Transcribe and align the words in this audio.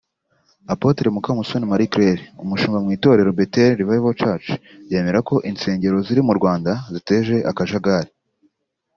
Apotre 0.73 1.07
Mukamusoni 1.15 1.65
Marie 1.71 1.91
Claire 1.93 2.23
umushumba 2.43 2.77
mu 2.83 2.89
Itorero 2.97 3.29
“Bethel 3.37 3.71
Revival 3.81 4.13
Church” 4.21 4.47
yemera 4.91 5.19
ko 5.29 5.35
insengero 5.49 5.97
ziri 6.05 6.21
mu 6.27 6.33
Rwanda 6.39 6.71
ziteje 6.93 7.35
akajagari 7.51 8.11